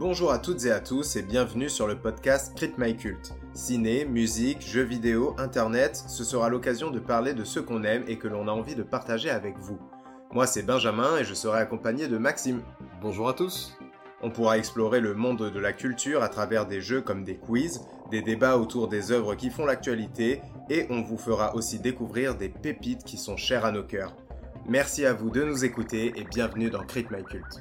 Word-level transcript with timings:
Bonjour 0.00 0.32
à 0.32 0.38
toutes 0.38 0.64
et 0.64 0.70
à 0.70 0.80
tous 0.80 1.16
et 1.16 1.22
bienvenue 1.22 1.68
sur 1.68 1.86
le 1.86 1.94
podcast 1.94 2.56
Crit 2.56 2.72
My 2.78 2.96
Cult. 2.96 3.34
Ciné, 3.52 4.06
musique, 4.06 4.62
jeux 4.62 4.82
vidéo, 4.82 5.34
internet, 5.36 5.94
ce 5.94 6.24
sera 6.24 6.48
l'occasion 6.48 6.90
de 6.90 6.98
parler 6.98 7.34
de 7.34 7.44
ce 7.44 7.60
qu'on 7.60 7.84
aime 7.84 8.04
et 8.08 8.16
que 8.16 8.26
l'on 8.26 8.48
a 8.48 8.50
envie 8.50 8.74
de 8.74 8.82
partager 8.82 9.28
avec 9.28 9.58
vous. 9.58 9.78
Moi 10.32 10.46
c'est 10.46 10.62
Benjamin 10.62 11.18
et 11.18 11.24
je 11.24 11.34
serai 11.34 11.58
accompagné 11.58 12.08
de 12.08 12.16
Maxime. 12.16 12.62
Bonjour 13.02 13.28
à 13.28 13.34
tous. 13.34 13.76
On 14.22 14.30
pourra 14.30 14.56
explorer 14.56 15.00
le 15.00 15.12
monde 15.12 15.50
de 15.50 15.60
la 15.60 15.74
culture 15.74 16.22
à 16.22 16.30
travers 16.30 16.64
des 16.64 16.80
jeux 16.80 17.02
comme 17.02 17.22
des 17.22 17.36
quiz, 17.36 17.82
des 18.10 18.22
débats 18.22 18.56
autour 18.56 18.88
des 18.88 19.12
œuvres 19.12 19.34
qui 19.34 19.50
font 19.50 19.66
l'actualité 19.66 20.40
et 20.70 20.86
on 20.88 21.02
vous 21.02 21.18
fera 21.18 21.54
aussi 21.54 21.78
découvrir 21.78 22.36
des 22.36 22.48
pépites 22.48 23.04
qui 23.04 23.18
sont 23.18 23.36
chères 23.36 23.66
à 23.66 23.70
nos 23.70 23.84
cœurs. 23.84 24.16
Merci 24.66 25.04
à 25.04 25.12
vous 25.12 25.28
de 25.28 25.44
nous 25.44 25.62
écouter 25.66 26.14
et 26.16 26.24
bienvenue 26.24 26.70
dans 26.70 26.84
Crit 26.84 27.06
My 27.10 27.22
Cult. 27.22 27.60